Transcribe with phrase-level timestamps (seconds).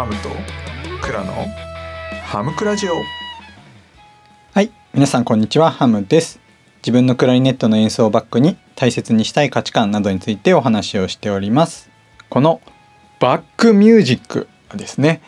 [0.00, 0.30] ハムと
[1.02, 1.34] クラの
[2.24, 2.94] ハムクラジオ。
[4.54, 4.70] はい。
[4.94, 5.70] 皆さんこんにちは。
[5.70, 6.40] ハムです。
[6.78, 11.90] 自分のクラリネットの演奏をバックに大切にしたい価値観などについてお話をしております。
[12.30, 12.62] この
[13.18, 15.20] バックミュージックですね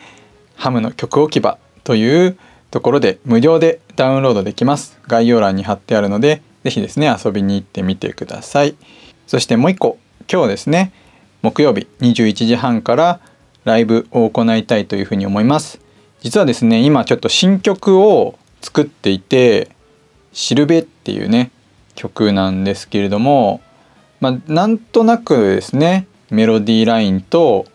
[0.55, 2.35] ハムの曲置き場という
[2.71, 4.99] ところで無料でダウンロードできます。
[5.05, 8.75] 概要欄に貼ってあるのでぜひですね遊びに行ってみてください。
[9.27, 10.91] そしてもう一個今日ですね
[11.43, 13.19] 木曜日21時半から
[13.65, 15.79] ライブを行いたいというふうに思います。
[16.21, 19.69] 実はですね今ちょっと新曲を作っていて
[20.31, 21.51] 「しるべ」っていうね
[21.95, 23.61] 曲なんですけれども
[24.21, 27.65] まあなんとなくですねメロディーラインと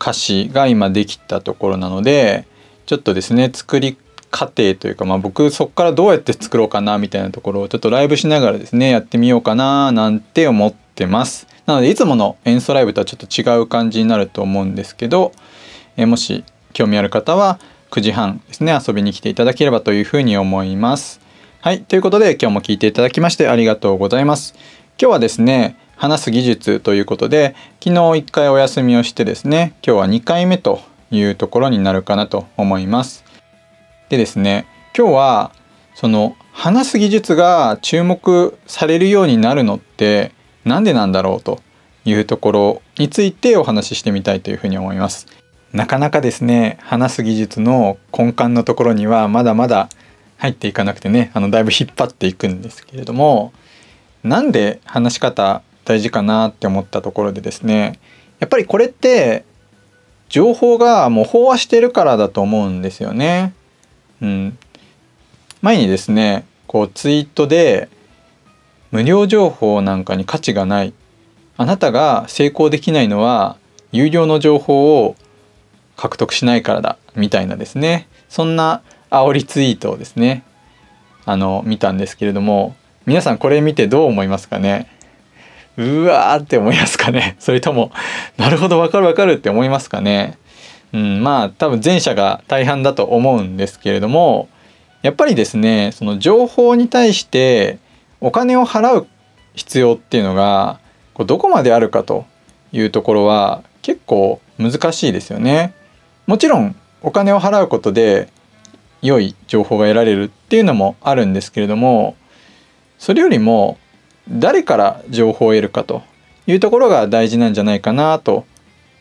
[0.00, 2.46] 歌詞が今できたところなので
[2.84, 3.96] ちょっとですね作り
[4.30, 11.46] 過程というか、まあ、僕そこからどうやって作ろうかなみたいなところをちょっとライブしながらですねやってみようかななんて思ってます。
[11.66, 15.32] なのでいつもの演奏ライブとはちょっと違う感じになると思うんですけど、
[15.96, 17.58] えもし興味ある方は
[17.90, 21.20] 9時半ですね遊びに来ていただければというふうに思います。
[21.60, 24.54] はいということで今日も聞いていただきましてありがとうございます。
[25.00, 33.24] 今日はですね話す技術ということで昨日1回お休みをしてですね今日は2回目というところになるかなと思います。
[34.08, 35.52] でですね今日は
[35.94, 40.32] その話す技術が注目されるようになるのって
[40.66, 41.62] なんでなんだろうと
[42.04, 45.26] いうところについてお話ししてみたいというふうに思います。
[45.72, 49.88] なかなかですね話す技術の根幹のところにはまだまだ
[50.38, 53.52] 入っていかなくてねあのだいぶ引っ張っていくんですけれども
[54.24, 57.98] なんで話し方大事かなって思ったところでですね
[58.40, 59.44] やっぱりこれって
[60.28, 63.54] 情報がもう飽和してるからだと思うんですよね。
[64.20, 64.58] うん、
[65.62, 67.88] 前にですねこうツイートで
[68.96, 70.94] 無料情報なんかに価値がない。
[71.58, 73.58] あなたが成功できないのは
[73.92, 75.16] 有料の情報を
[75.96, 78.08] 獲得しないからだみたいなですね。
[78.30, 78.80] そんな
[79.10, 80.44] 煽りツイートをですね
[81.26, 84.90] あの見たんですけれども皆さんこれ見てどう思いますかね？
[85.76, 87.36] うわーって思いますかね？
[87.38, 87.92] それとも
[88.38, 90.38] なるほどわかるわかるって思いますかね？
[90.94, 94.48] うんまあ多分前者が大半だと思うんですけれども
[95.02, 97.78] やっぱりですねその情報に対して
[98.20, 99.06] お金を払う
[99.54, 100.80] 必要っていうのが
[101.14, 102.26] こうどこまであるかと
[102.72, 105.74] いうところは結構難しいですよね。
[106.26, 108.28] もちろんお金を払うことで
[109.02, 112.16] 良い情報が得られるっていうのもあるんですけれども
[112.98, 113.78] それよりも
[114.28, 116.02] 誰から情報を得るかと
[116.46, 118.44] いうところが大事なんじゃないかなと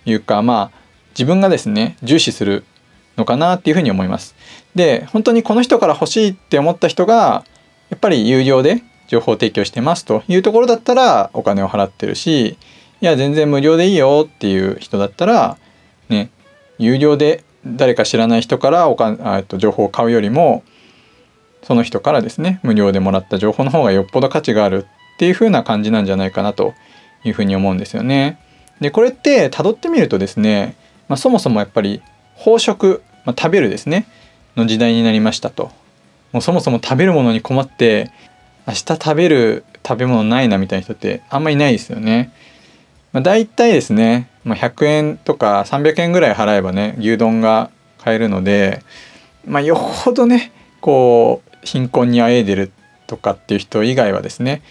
[0.06, 0.80] いうかまあ
[1.12, 2.64] 自分がですね重視する
[3.18, 4.36] のかなっていうふうに思います。
[4.76, 7.46] で本当にこの人から欲しいって思った人が
[7.90, 12.58] やっぱり有料で情報提供してますというところだったらお金を払ってるし
[13.02, 15.58] いや全然無料でいいよっていう人だったら
[16.10, 16.30] ね
[16.78, 20.64] 有料で誰か知らない人からおかと情報を買うよりも
[21.64, 26.74] その人からですね無料でもらった情報の方がよっぽど価値があるっていう風な感じなんじゃないかなと
[27.24, 28.40] いうふうに思うんですよね。
[28.82, 30.76] でこれって辿ってみるとですね、
[31.08, 32.02] まあ、そもそもやっぱり
[32.38, 34.06] 飽食、まあ、食べるですね
[34.56, 35.72] の時代になりましたと。
[36.34, 38.12] もうそもそも食べるものに困って
[38.68, 42.32] 明日食べる食べ物ないなみたいな人ってあんまりいないですよね。
[43.14, 48.84] まあ、大体ですね、まあ、100円とか300円ぐらい払えばね牛丼が買えるので、
[49.46, 52.72] まあ、よほどねこう貧困にあえいでる
[53.08, 54.64] とかっていう人以外はですね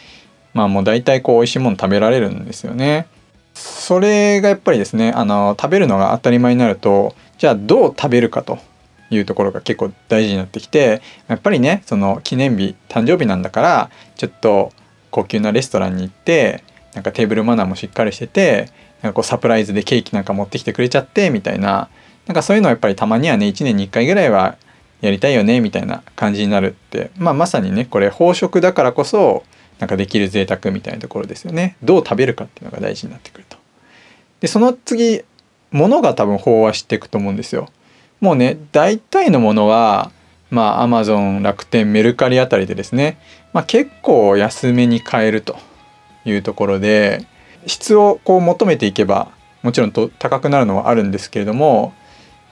[0.53, 3.07] まあもう大体こう美味しいもの食べられるんですよね。
[3.55, 8.59] それがやっぱりですねあの食べるのが当たり前になるとじゃあどう食べるかと
[9.11, 14.73] いうところが結構大事になってきてやっぱりねその記念日誕生日なんだからちょっと
[15.11, 18.71] 高級なレストランに行ってなんかテーブルマナーもしっかりしてて
[19.03, 21.89] なんかこうサプライズでケーキなんか持ってきてくれちゃってみたいな
[22.27, 24.57] なんかそういうのはやっぱりたまにはね1年に1回ぐらいは
[25.01, 29.45] やりたいよねみたいな感じになるって、まあ、まさにねこれ飽食だからこそ
[29.79, 33.59] なんかできる贅沢みたいなところですよねどう食べるかっていうのが大事になってくると。
[34.41, 35.23] でその次
[35.71, 37.69] 物が多分飽和していくと思うんですよ。
[38.25, 40.11] もうね大体のものは
[40.49, 43.19] まあアマゾン楽天メルカリあたりでですね、
[43.53, 45.59] まあ、結構安めに買えると
[46.25, 47.27] いうところで
[47.67, 49.31] 質をこう求めていけば
[49.63, 51.93] もちろんと高くなるのはあるんですけれども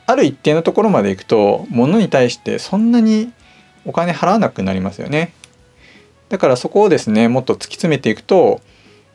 [0.04, 3.32] ある一定のところまでいくと物に対してそんなに
[3.86, 5.32] お金払わなくなりますよね。
[6.28, 8.60] だからそこをですねもっと突き詰めていくと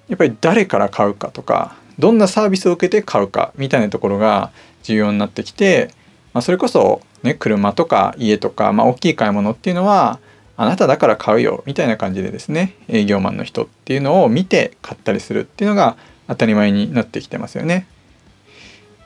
[0.07, 4.51] やっぱり誰から買うかとかどんなサービスを受けて買うかみたいなところが
[4.81, 5.91] 重要になってきて
[6.37, 10.19] まあ、それこそ、ね、車とか家とか、まあ、大きい買い物っていうのは
[10.55, 15.97] あなただから買うよみたいな感じでですね営業マンの人っていうのを見て買ったりするっていうのが
[16.27, 17.87] 当たり前になってきてますよね。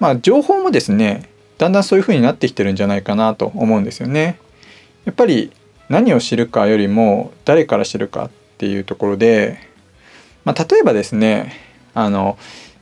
[0.02, 4.38] まあ情報もですねだんだんそういう風になってきてるんじゃないかなと思うんですよね。
[5.06, 5.54] やっぱり
[5.88, 9.58] 何を知るかよりも誰から知るかっていうところで、
[10.44, 11.54] まあ、例えばですね
[11.94, 12.38] あの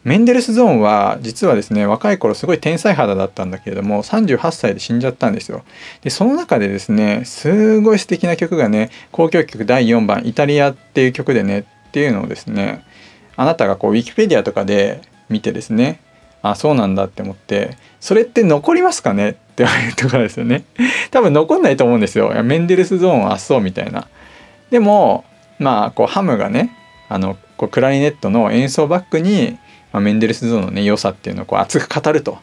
[0.09, 5.63] メンデルスゾーンは実はですね若い頃すごい天才肌だったんだけれども38歳で死んじゃったんですよ。
[6.01, 12.83] でその中でですねすごい素敵な曲がね交響曲第4番「イタリア」っていう曲でねっていうのをですね
[13.35, 15.99] あなたがこうウィキペディアとかで見てですね
[16.41, 19.29] あそうなんだって思ってそれって残りますかね？
[19.29, 20.63] って言われるところですよね。
[21.11, 22.33] 多分残んないと思うんですよ。
[22.43, 24.07] メンデルスゾーンあっそうみたいな。
[24.71, 25.23] でも
[25.59, 26.75] まあこうハムがね
[27.09, 29.59] あのこうクラリネットの演奏バックに、
[29.91, 32.37] まあ、メンデルスゾーンのね良さっていうのをこう熱く語ると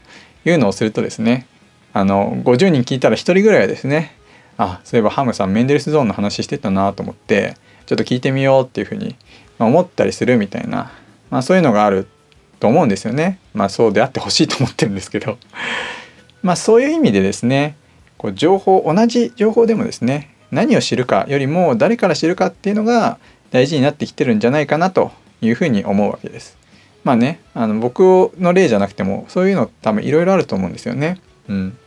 [0.44, 1.46] いうのをするとですね
[1.92, 4.16] あの50人聞いたら1人ぐらいはですね
[4.58, 7.56] あそういえばハムさんメンデルスゾーンの話してたなと思って
[7.86, 9.16] ちょっと聞いてみようっていうふうに
[9.58, 10.92] 思ったりするみたいな、
[11.30, 12.08] まあ、そういうのがある
[12.60, 13.38] と思うんですよね。
[13.54, 15.38] まあそうであってほしいと思ってるんですけど
[16.42, 17.76] まあそういう意味でですね
[18.16, 23.18] こう情報同じ情報でもですね何を知るかよりも誰から知るかっていうのが
[23.50, 25.12] 大事になってきてるんじゃないかなと
[25.42, 26.56] いうふうに思うわけです。
[27.06, 31.20] まあねあの僕の例じゃなくてもそういうの多分いろいろあると思うんですよね。
[31.48, 31.78] うん。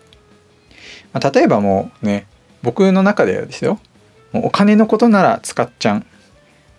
[1.11, 2.25] まあ、例えばもうね
[2.63, 3.81] 僕の中ではですよ。
[4.31, 6.05] もうお金のことなら使っちゃん。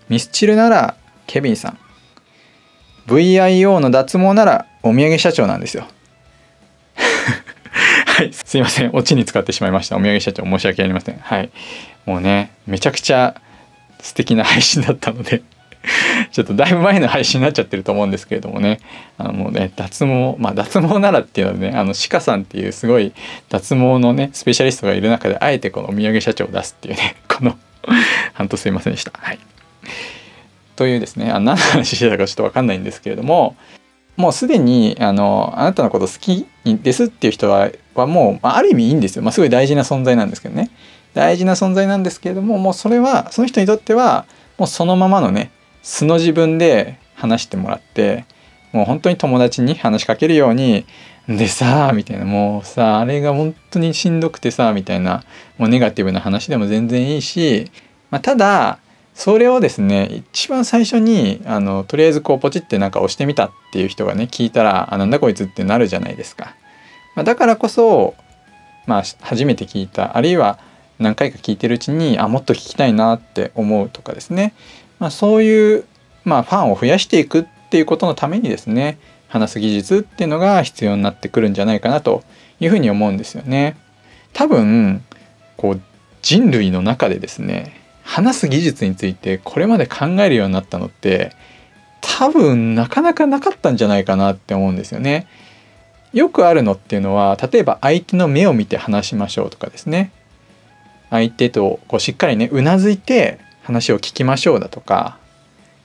[0.08, 0.96] ミスチルなら
[1.26, 1.78] ケビンさん。
[3.08, 5.86] VIO の脱毛ならお土産社長なんですよ。
[8.06, 8.32] はい。
[8.32, 8.90] すいません。
[8.94, 9.98] オチに使ってしまいました。
[9.98, 10.44] お土産社長。
[10.44, 11.18] 申し訳ありません。
[11.18, 11.50] はい。
[12.06, 13.38] もうねめちゃくちゃ
[14.00, 15.42] 素敵な配信だったので。
[16.30, 18.80] ちょっとだいぶ前の配信になっちゃってると思うんですけれどもね。
[19.18, 23.12] あのもうね脱毛まあ脱毛ならっていうのはねあの鹿さんっていうすごい
[23.48, 27.56] 脱毛のねスペシャリストがいる中であえてこのお土産社長を出すっていうね この
[28.34, 29.12] 半とすいませんでした。
[29.16, 29.38] はい。
[30.76, 33.54] というですねあ何の話してたかちょっと分かんないんですけれども
[34.16, 40.70] もうすでにあのあなたのこと好きですっていう人ははもう、まあ、ある意味いいんですよ、まあ、すごい大事な存在なんですけどね。
[41.12, 44.26] 大事な存在なんですけれどももうそれはその人にとっては
[44.58, 45.50] もうそのままのね
[45.82, 48.24] 素の自分で話してもらって
[48.72, 50.86] もう本当に友達に話しかけるように
[51.28, 55.22] でさみたいなもうさあれが本当にしんどくてさみたいな
[55.58, 57.70] もうネガティブな話でも全然いいし、
[58.10, 58.78] まあ、ただ
[59.14, 66.56] それをですね一番最初にあのとりあえずこうポチってなんか押してみたっていう人がね聞いたらあなんだこいつってなるじゃないですか。
[67.14, 68.14] まあ、だからこそ
[68.86, 70.58] まあ初めて聞いたあるいは
[70.98, 74.54] 何回か聞いてるうちにあもっと聞きたいなって思うとかですね、
[75.00, 75.84] まあ、そういう、
[76.24, 78.98] まあ、ファンを増やしていくっていうことのためにですね
[79.28, 82.22] 話す技術っていうのが必要になってくるんじゃないかなと
[82.60, 83.76] いうふうに思うんですよね。
[84.32, 85.02] 多分
[85.56, 85.80] こう
[86.22, 91.32] 人類の中でですね話す技術についてこれまで考えるようになったのって
[92.00, 95.26] 多分なかなかなかったんじゃないかなって思うんですよね。
[96.12, 100.10] よくあるのっていうのは例えば相手の目を見て話しましょうとかですね
[101.08, 105.18] 相手とこうしっかりねうなずいて話を聞きましょうだとか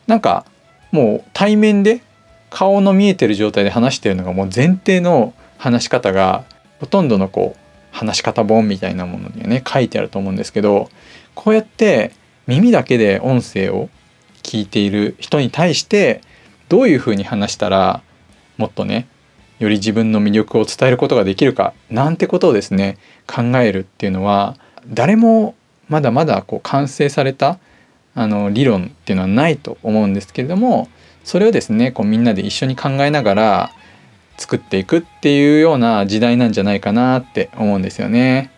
[0.07, 0.45] なんか
[0.91, 2.01] もう対面で
[2.49, 6.45] 顔の見えてる状態で話してるのがもう前提の話し方が
[6.79, 7.59] ほとんどのこう
[7.91, 10.89] 話し方本みたいなものにはね書いてあると思うんですけど
[11.33, 12.11] こうやって
[12.47, 13.89] 耳だけで音声を
[14.43, 16.21] 聞いている人に対して
[16.69, 18.01] どういうふうに話したら
[18.57, 19.07] もっとね
[19.59, 22.97] より自分の魅力を伝えることができるかなんてことをですね
[23.27, 24.55] 考えるっていうのは
[24.87, 25.55] 誰も
[25.87, 27.59] まだまだこう完成された
[28.15, 30.89] あの理論っていうのはないと思うんですけれども
[31.23, 33.71] それをですねこうみんなで一緒に考えながら
[34.37, 38.51] 作っていくっていうような時代なんじゃないかなって思うんですよね。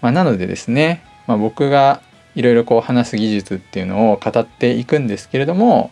[0.00, 2.00] まあ、なのでですね、まあ、僕が
[2.34, 5.90] いろいろこう話す技術っていうのを語っていくんですけれども、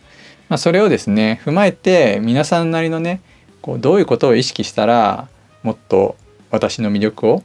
[0.49, 3.21] まあ、それをですね踏まえて皆さんなりのね
[3.61, 5.29] こうどういうことを意識したら
[5.63, 6.17] もっと
[6.51, 7.43] 私の魅力を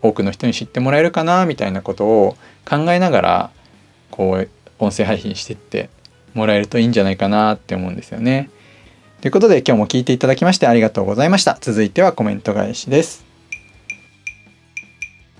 [0.00, 2.36] 多くの人に知ってもらえるかなみたいなことを
[2.68, 3.50] 考えながら
[4.10, 4.48] こう
[4.82, 5.88] 音声配信してって
[6.34, 8.50] もらえるといいんじゃないかなって思うんですよね。
[9.20, 11.56] ということで今日も聞いていただきましてありがとうございました。
[11.60, 13.24] 続いてはコメント返しです。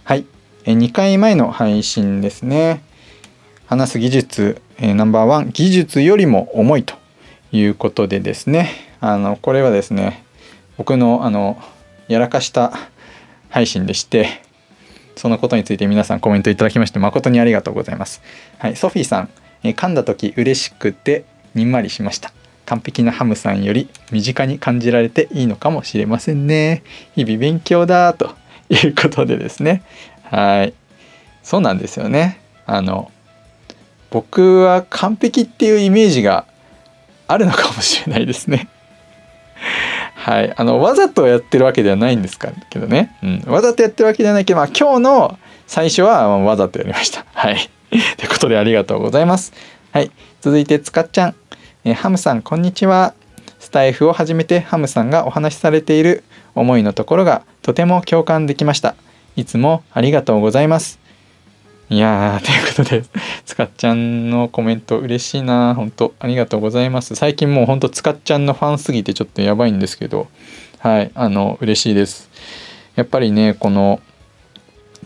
[0.04, 0.24] はい。
[0.64, 2.82] 2回前の配信ですね。
[3.66, 6.94] 話す技術、えナンバーワン、技術よりも重いと
[7.50, 8.70] いうことでですね。
[9.00, 10.22] あの、これはですね、
[10.76, 11.60] 僕のあの、
[12.06, 12.72] やらかした
[13.48, 14.42] 配信でして、
[15.16, 18.22] そのことについて皆さんコメントいただきまして誠にありがとうございます。
[18.58, 19.28] はい、ソフィーさん、
[19.62, 22.32] え噛んだ時嬉しくてにんまりしました。
[22.66, 26.82] 完璧なハムさんより身近に感じられていいのかもしれませんね。
[27.14, 28.34] 日々勉強だと
[28.70, 29.82] いうことでですね。
[30.24, 30.74] はい。
[31.42, 32.40] そうなんですよね。
[32.66, 33.10] あの、
[34.10, 36.46] 僕は完璧っていうイメージが
[37.26, 38.68] あるのかもしれないですね。
[40.14, 47.24] はい、あのわざとやってるわけではないんですかけどね、うん、わざとやってるわけではないけど、まあ、今日の最初はわざとやりました。
[47.34, 49.52] はいということでありがとうございます。
[49.92, 51.34] はい、続いてつかっちゃん、
[51.84, 53.14] えハムさんこんにちは。
[53.58, 58.94] スタイフを始めてハムさんがお話しされている思いのところがとても共感できました。
[59.36, 61.01] いつもありがとうございます。
[61.92, 63.04] いやーということで
[63.44, 67.14] つかっちゃんのコメント嬉しいな本当ありがとうございます。
[67.16, 70.28] 最近もうほんとつかっちゃんのファンすぎてちょっとやばいんですけど
[70.78, 72.30] はいあの嬉しいです。
[72.96, 74.00] やっぱりねこの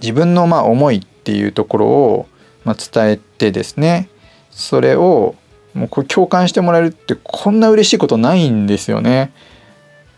[0.01, 2.27] 自分のまあ思いっていうところを、
[2.65, 4.09] まあ、伝えてですね
[4.53, 5.35] それを
[5.75, 9.33] もうこれ共感してもらえるってこんな嬉しいことないんですよね。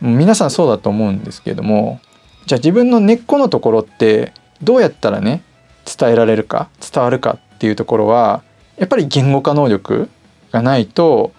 [0.02, 1.98] もう皆さんそうだと思うんですけども
[2.44, 5.47] じゃあ自分の根っこのところってどうやったらね
[5.97, 8.42] 伝えられるか伝わるかっていうところは
[8.76, 10.09] やっぱり言語化能力
[10.52, 11.33] がないと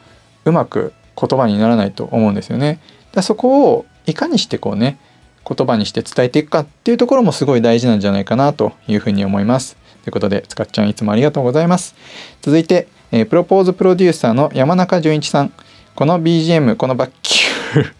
[0.46, 2.79] うまく言葉にならないと思うんですよね。
[3.12, 5.00] だそこをいかにしてこうね
[5.48, 9.77] 言葉にして伝えていくかっていうところもすごい大事なんじゃないかなというふうに思います。
[10.03, 11.96] ということでつかっちゃんいつもありがとうございます。
[12.41, 15.53] 続いて、えープロポーズプロデューサーの山中淳一さん
[15.96, 17.94] この BGM このバッキュー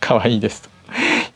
[0.00, 0.75] かわいいです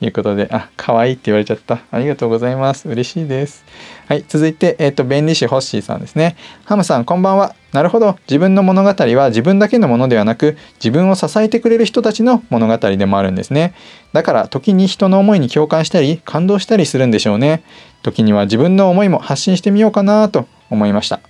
[0.00, 1.80] いうことであ可愛いって言われちゃった。
[1.90, 2.88] ありがとうございます。
[2.88, 3.64] 嬉しいです。
[4.08, 6.36] はい続いてえっ、と弁理士ホッシーさんですね。
[6.64, 7.54] ハムさんこんばんは。
[7.72, 8.16] なるほど。
[8.28, 13.74] 自分の物語は自分だけのものではなく自分を支えてくれる人たちの物語でもあるんですね。
[14.12, 17.62] だから時に人の思いに共感したり感動したりするんでしょうね。
[18.02, 21.20] 時には自分の思いも発信してみようかなと思いました。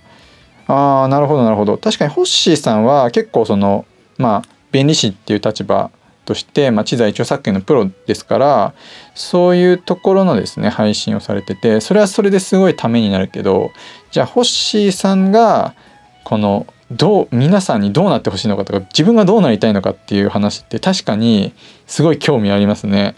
[0.67, 1.77] あーなるほどなるほど。
[1.77, 3.85] 確かにホッシーさんは結構その
[4.17, 5.91] まあ弁理士っていう立場
[6.31, 8.73] として、まあ、知財著作権のプロですから
[9.15, 13.71] そういうところのですね配信をされててそれはそれですごいためになるけど
[14.11, 15.75] じゃあホッシーさんが
[16.23, 21.53] このどう皆さんにどうなってほしいのかとか自分がどうなりたいのかっていう話って確かに
[21.85, 23.15] すごい興味ありますね。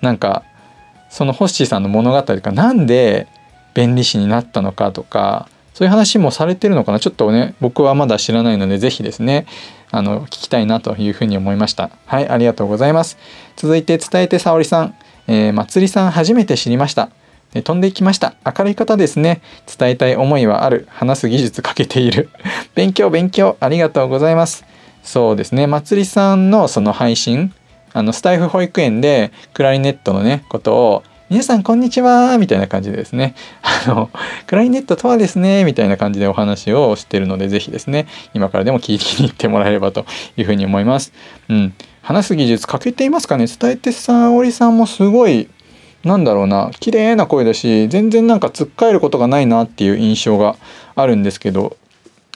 [0.00, 0.42] なんか
[1.08, 3.28] そのホッシーさんの物語とかなんで
[3.74, 9.46] 弁理士になったのかとかそういう話もされてるのかなちょっとね僕はまだ知らないので是非ですね
[9.90, 11.90] あの聞きたいなというふうに思いました。
[12.06, 13.18] はいありがとうございます。
[13.56, 14.94] 続いて伝えて沙織さん、
[15.26, 17.10] えー、まつりさん初めて知りました。
[17.52, 18.34] 飛んでいきました。
[18.44, 19.40] 明るい方ですね。
[19.78, 20.86] 伝えたい思いはある。
[20.90, 22.28] 話す技術かけている。
[22.74, 23.56] 勉強勉強。
[23.60, 24.64] ありがとうございます。
[25.02, 25.66] そうですね。
[25.66, 27.52] まつりさんのその配信
[27.92, 34.10] あのスタイフ保育園でクラリネットのねことを皆さんこんにちはみたいな感じでですねあの
[34.46, 40.06] クラリネットとはですねみたいな感じでお話をしてるのでぜひですね今からでも聞いてに行ってもらえればと
[40.36, 41.12] いうふうに思います。
[41.48, 43.46] うん、話す技術欠けていますかね？
[43.46, 45.48] 伝えてさおりさんもすごい
[46.04, 50.54] なんだろうな綺麗な声だし全然なんかつっかえることがないなっていう印象が
[50.94, 51.76] あるんですけど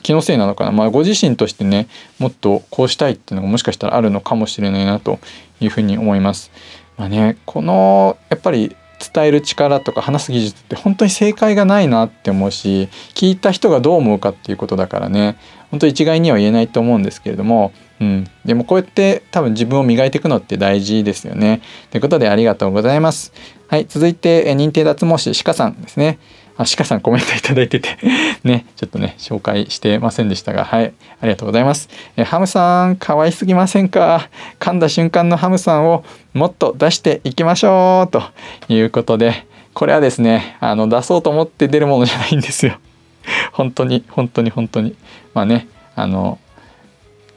[0.03, 1.87] 気のせいなのかな、まあ、ご自身としてね
[2.19, 5.19] もっとこうしたいっていうのがもしかしたらあるのかもしれないなと
[5.61, 6.51] いうふうに思います。
[6.97, 15.37] まあね、このやっぱり伝える力とか話す技術って本当に正解がないなって思うし聞いた人がどう思うかっていうことだからね
[15.71, 21.61] 本当一概には言えないと思うんですけれども、うん、でもこうやって多分自分を磨いていくのって大事ですよね。
[21.91, 23.31] ということでありがとうございます。
[23.69, 26.19] はい、続いてえ認定脱毛師鹿さんですね。
[26.57, 27.97] あ鹿さんコメントいただいてて
[28.43, 31.89] ねちょっとね紹介してませんでしたがはいありがとうございます。
[32.17, 34.29] えハムさん可愛すぎませんか？
[34.59, 36.03] 噛んだ瞬間のハムさんを
[36.33, 38.23] もっと出していきましょうと
[38.69, 42.73] いうことでこれはですねあの出そうと思って出るものじゃないんですよ。
[43.53, 44.95] 本当に本当に本当に。
[45.33, 46.39] まあねあの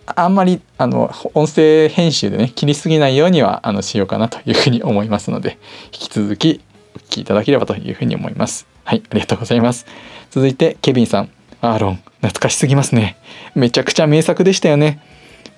[0.07, 6.61] あんまりあの音声編集でね切りすぎないようにはあのしようかなというふうに思いますので引き続き
[6.95, 8.74] お聞きいただければというふうに思います。
[8.85, 9.87] はい、ありがとうございます。
[10.31, 13.17] 続いてケビンさん、アーロン懐かしすぎますね。
[13.55, 15.01] めちゃくちゃ名作でしたよね。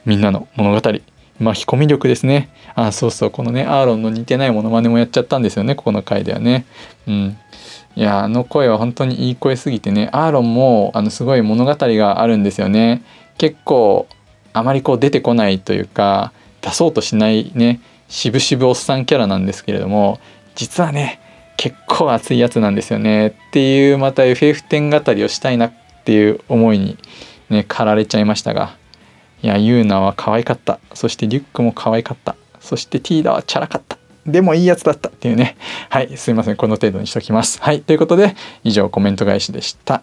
[0.04, 0.80] みんなの物語。
[1.38, 2.48] 巻き込み力ですね。
[2.74, 6.64] あ、そうそう、このね、アーロンの似てないモノマネもやっちゃったんですよね、ここの回ではね。
[7.06, 7.36] うん。
[7.94, 13.02] いや、あの声は本当にいい声すぎてね、アーロンもあのすごい物語があるんですよね。
[13.38, 14.06] 結構
[14.52, 20.18] あまりこう出てこないというか出そうとしないね渋々おっさんキャラなんですけれども
[20.54, 21.20] 実はね
[21.56, 25.72] 結構熱いやつなんですよねっていうまた FF10 語りをしたいなっ
[26.04, 26.98] ていう思いに
[27.48, 28.76] ね駆られちゃいましたが
[29.42, 30.80] いやユーナは可愛かった。
[30.94, 32.36] そしてリュックも可愛かった。
[32.60, 33.98] そしてティーダはチャラかった。
[34.26, 35.56] でもいいやつだったっていうね。
[35.88, 36.56] はいすいません。
[36.56, 37.62] この程度にしときます。
[37.62, 38.34] はいということで
[38.64, 40.02] 以上コメント返しでした。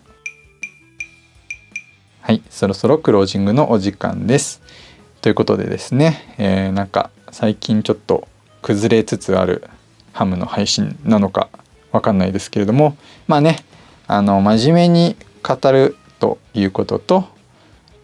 [2.22, 4.62] はい、そろそろクロージングのお時間です。
[5.22, 8.28] ということでですね、えーなんか最近ちょっと
[8.62, 9.68] 崩れつつある
[10.14, 11.50] ハムの配信なのか
[11.92, 12.96] わかんないですけれども、
[13.28, 13.58] まあね、
[14.08, 17.26] あの真面目に語るということと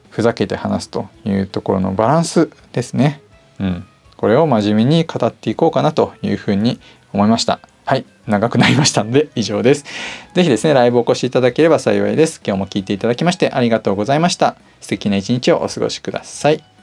[0.10, 3.22] ふざけて話すというところのバランスですね。
[3.60, 3.86] うん、
[4.18, 6.80] これを真面目に語っていこうかなというふうに
[7.14, 7.60] 思いました。
[7.86, 9.86] はい長くなりましたので以上です。
[10.34, 12.42] 是非ですねライブお越しいただければ幸いです。
[12.46, 14.58] 今日も聞いていただきましてありがとうございました。
[14.82, 16.79] 素敵な一日をお過ごしください